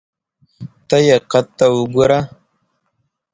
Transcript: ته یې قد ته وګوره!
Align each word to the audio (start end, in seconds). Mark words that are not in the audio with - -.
ته 0.87 0.97
یې 1.07 1.17
قد 1.31 1.45
ته 1.57 1.65
وګوره! 1.75 2.19